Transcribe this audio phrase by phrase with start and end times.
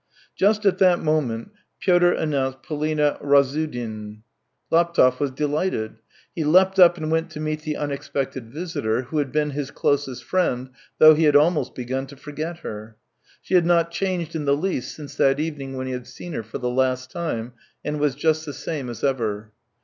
[0.35, 4.23] Just at that moment Pyotr announced Polina Razsudin.
[4.71, 5.95] THREE YEARS 283 Laptev was delighted;
[6.33, 10.23] he leapt up and went to meet the unexpected visitor, who had been his closest
[10.23, 12.97] friend, though he had almost begun to forget her.
[13.43, 16.41] She had not changed in the least since that evening when he had seen her
[16.41, 17.53] for the last time,
[17.85, 19.51] and was just the same as ever.